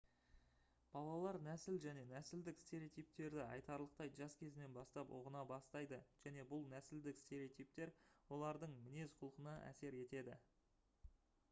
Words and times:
балалар 0.93 1.37
нәсіл 1.47 1.75
және 1.83 2.05
нәсілдік 2.11 2.63
стереотиптерді 2.63 3.43
айтарлықтай 3.43 4.11
жас 4.21 4.37
кезінен 4.41 4.73
бастап 4.79 5.13
ұғына 5.19 5.45
бастайды 5.53 6.01
және 6.25 6.47
бұл 6.55 6.67
нәсілдік 6.73 7.23
стереотиптер 7.23 7.95
олардың 8.39 8.77
мінез-құлқына 8.89 9.57
әсер 9.71 10.03
етеді 10.07 10.43